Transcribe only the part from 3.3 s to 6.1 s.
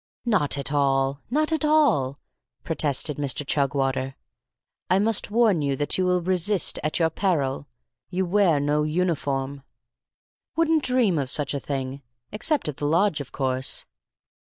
Chugwater. "I must warn you that you